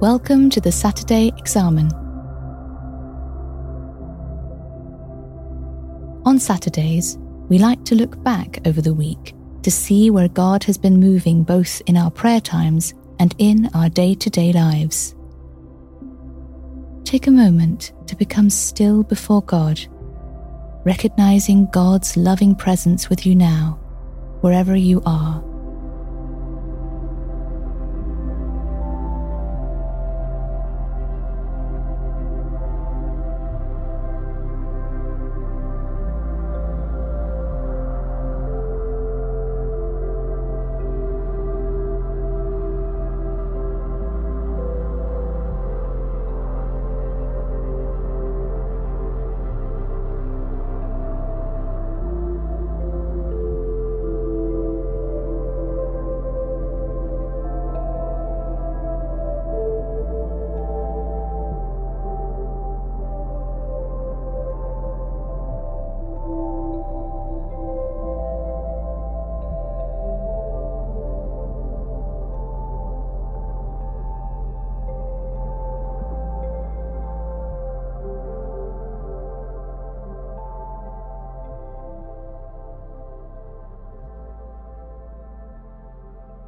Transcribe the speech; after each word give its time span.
Welcome 0.00 0.50
to 0.50 0.60
the 0.60 0.72
Saturday 0.72 1.32
Examen. 1.38 1.90
On 6.26 6.38
Saturdays, 6.38 7.16
we 7.48 7.56
like 7.56 7.82
to 7.86 7.94
look 7.94 8.22
back 8.22 8.58
over 8.66 8.82
the 8.82 8.92
week 8.92 9.34
to 9.62 9.70
see 9.70 10.10
where 10.10 10.28
God 10.28 10.64
has 10.64 10.76
been 10.76 11.00
moving 11.00 11.44
both 11.44 11.80
in 11.86 11.96
our 11.96 12.10
prayer 12.10 12.42
times 12.42 12.92
and 13.18 13.34
in 13.38 13.70
our 13.72 13.88
day 13.88 14.14
to 14.16 14.28
day 14.28 14.52
lives. 14.52 15.14
Take 17.04 17.26
a 17.26 17.30
moment 17.30 17.94
to 18.06 18.16
become 18.16 18.50
still 18.50 19.02
before 19.02 19.40
God, 19.44 19.80
recognizing 20.84 21.70
God's 21.70 22.18
loving 22.18 22.54
presence 22.54 23.08
with 23.08 23.24
you 23.24 23.34
now, 23.34 23.80
wherever 24.42 24.76
you 24.76 25.02
are. 25.06 25.42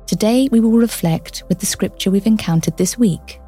Today 0.09 0.49
we 0.51 0.59
will 0.59 0.79
reflect 0.79 1.43
with 1.51 1.59
the 1.59 1.67
scripture 1.67 2.11
we've 2.11 2.27
encountered 2.27 2.79
this 2.79 2.97
week. 2.97 3.43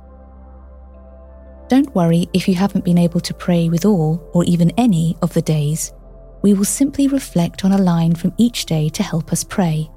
Don't 1.70 1.94
worry 1.94 2.28
if 2.34 2.46
you 2.46 2.54
haven't 2.54 2.84
been 2.84 2.98
able 2.98 3.20
to 3.20 3.32
pray 3.32 3.70
with 3.70 3.86
all 3.86 4.22
or 4.34 4.44
even 4.44 4.70
any 4.76 5.16
of 5.22 5.32
the 5.32 5.40
days. 5.40 5.94
We 6.42 6.52
will 6.52 6.66
simply 6.66 7.08
reflect 7.08 7.64
on 7.64 7.72
a 7.72 7.78
line 7.78 8.14
from 8.14 8.34
each 8.36 8.66
day 8.66 8.90
to 8.90 9.02
help 9.02 9.32
us 9.32 9.42
pray. 9.42 9.90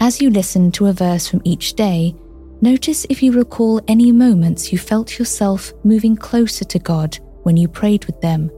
As 0.00 0.22
you 0.22 0.30
listen 0.30 0.72
to 0.72 0.86
a 0.86 0.94
verse 0.94 1.28
from 1.28 1.42
each 1.44 1.74
day, 1.74 2.14
notice 2.62 3.04
if 3.10 3.22
you 3.22 3.32
recall 3.32 3.82
any 3.86 4.12
moments 4.12 4.72
you 4.72 4.78
felt 4.78 5.18
yourself 5.18 5.74
moving 5.84 6.16
closer 6.16 6.64
to 6.64 6.78
God 6.78 7.18
when 7.42 7.58
you 7.58 7.68
prayed 7.68 8.06
with 8.06 8.18
them. 8.22 8.50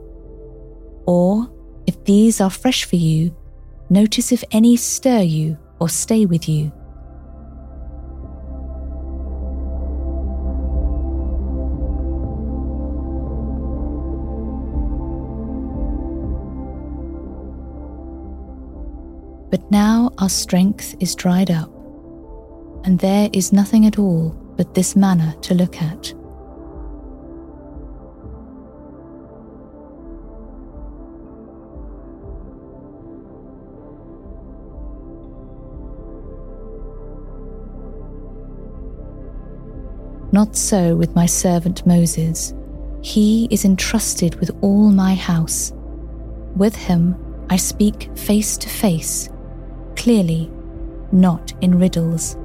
Or, 1.05 1.51
if 1.89 2.05
these 2.05 2.41
are 2.41 2.51
fresh 2.51 2.85
for 2.85 2.97
you, 2.97 3.35
Notice 3.91 4.33
if 4.33 4.45
any 4.51 4.77
stir 4.77 5.23
you 5.23 5.57
or 5.81 5.89
stay 5.89 6.27
with 6.27 6.49
you. 6.49 6.71
But 19.51 19.71
now 19.71 20.13
our 20.19 20.29
strength 20.29 20.95
is 21.01 21.15
dried 21.15 21.51
up, 21.51 21.71
and 22.85 22.99
there 22.99 23.31
is 23.33 23.55
nothing 23.55 23.87
at 23.87 23.99
all 23.99 24.37
but 24.59 24.75
this 24.75 24.95
manna 24.95 25.35
to 25.41 25.55
look 25.55 25.81
at. 25.81 26.13
Not 40.31 40.57
so 40.57 40.95
with 40.95 41.15
my 41.15 41.27
servant 41.27 41.87
Moses. 41.87 42.55
He 43.01 43.49
is 43.51 43.65
entrusted 43.65 44.35
with 44.41 44.51
all 44.61 44.91
my 44.91 45.15
house. 45.15 45.73
With 46.57 46.77
him 46.77 47.17
I 47.49 47.57
speak 47.57 48.11
face 48.17 48.57
to 48.59 48.69
face, 48.69 49.31
clearly, 49.97 50.51
not 51.13 51.55
in 51.63 51.79
riddles. 51.79 52.37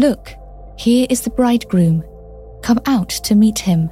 Look, 0.00 0.34
here 0.78 1.06
is 1.10 1.20
the 1.20 1.28
bridegroom. 1.28 2.02
Come 2.62 2.80
out 2.86 3.10
to 3.10 3.34
meet 3.34 3.58
him. 3.58 3.90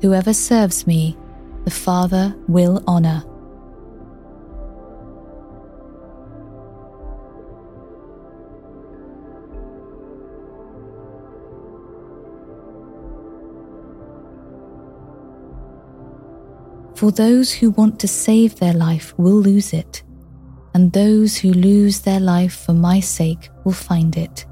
Whoever 0.00 0.32
serves 0.32 0.86
me, 0.86 1.18
the 1.66 1.70
Father 1.70 2.34
will 2.48 2.82
honour. 2.88 3.24
For 16.94 17.10
those 17.10 17.52
who 17.52 17.70
want 17.70 17.98
to 18.00 18.08
save 18.08 18.56
their 18.56 18.72
life 18.72 19.12
will 19.18 19.40
lose 19.40 19.72
it, 19.72 20.02
and 20.74 20.92
those 20.92 21.36
who 21.36 21.52
lose 21.52 22.00
their 22.00 22.20
life 22.20 22.54
for 22.54 22.72
my 22.72 23.00
sake 23.00 23.50
will 23.64 23.72
find 23.72 24.16
it. 24.16 24.46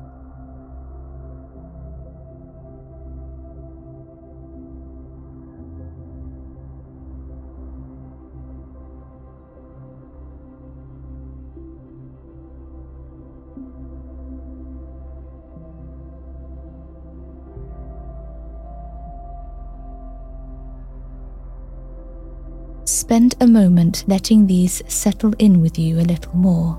Spend 22.92 23.36
a 23.40 23.46
moment 23.46 24.04
letting 24.06 24.46
these 24.46 24.82
settle 24.86 25.32
in 25.38 25.62
with 25.62 25.78
you 25.78 25.98
a 25.98 26.04
little 26.04 26.36
more. 26.36 26.74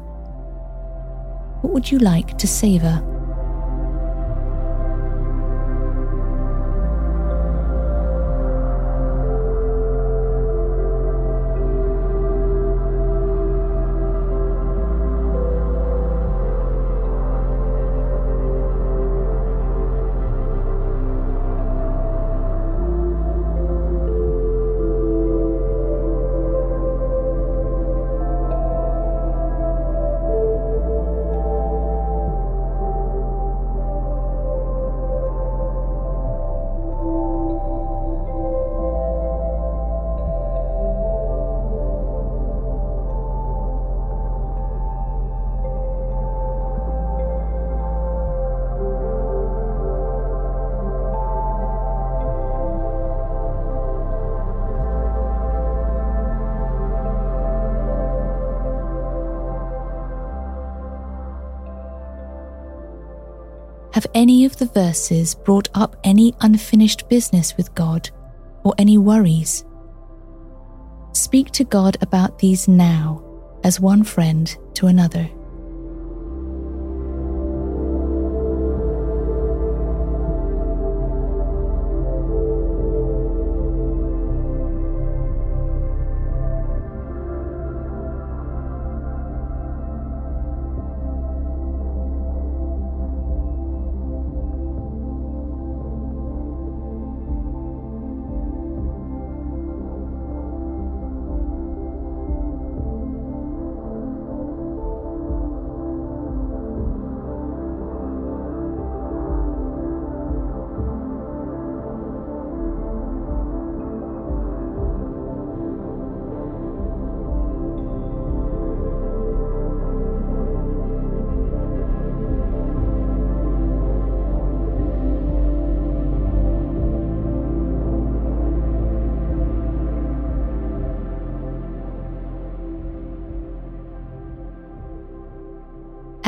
What 1.62 1.74
would 1.74 1.92
you 1.92 1.98
like 1.98 2.38
to 2.38 2.46
savour? 2.46 3.02
Have 63.94 64.08
any 64.16 64.44
of 64.46 64.58
the 64.58 64.66
verses 64.66 65.36
brought 65.36 65.70
up 65.76 65.96
any 66.04 66.34
unfinished 66.42 67.08
business 67.10 67.56
with 67.56 67.76
God 67.76 68.10
or 68.64 68.74
any 68.80 68.98
worries? 68.98 69.66
Speak 71.12 71.52
to 71.52 71.64
God 71.64 71.98
about 72.02 72.40
these 72.40 72.68
now 72.68 73.24
as 73.64 73.80
one 73.80 74.04
friend 74.04 74.56
to 74.74 74.88
another. 74.88 75.30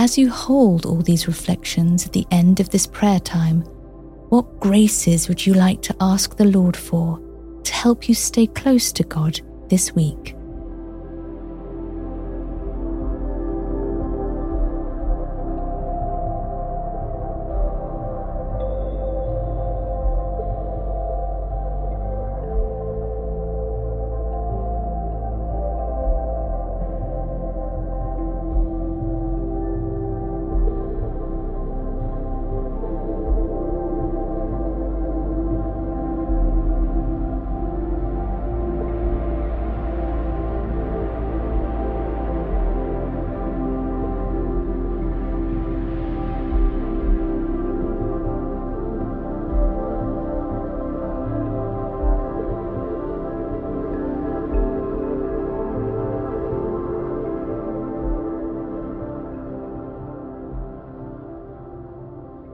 As 0.05 0.19
you 0.19 0.29
hold 0.29 0.85
all 0.85 1.01
these 1.01 1.27
reflections 1.27 2.05
at 2.05 2.13
the 2.13 2.27
end 2.29 2.59
of 2.59 2.69
this 2.69 2.85
prayer 2.85 3.19
time, 3.19 3.61
what 4.29 4.59
graces 4.59 5.27
would 5.27 5.43
you 5.43 5.55
like 5.55 5.81
to 5.81 5.95
ask 5.99 6.37
the 6.37 6.45
Lord 6.45 6.77
for 6.77 7.19
to 7.63 7.73
help 7.73 8.07
you 8.07 8.13
stay 8.13 8.45
close 8.45 8.91
to 8.91 9.03
God 9.03 9.41
this 9.67 9.95
week? 9.95 10.34